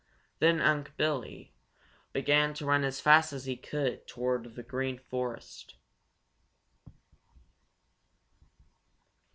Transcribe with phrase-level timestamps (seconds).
[0.39, 1.53] Then Unc' Billy
[2.11, 5.75] began to run as fast as he could toward the Green Forest.